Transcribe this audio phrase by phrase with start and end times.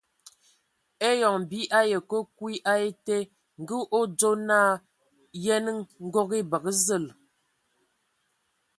[1.09, 3.17] Eyon bii ayi ke kwi a ete,
[3.61, 4.71] ngə o dzo naa
[5.43, 5.71] :Yənə,
[6.09, 7.05] ngɔg e bəgə zəl!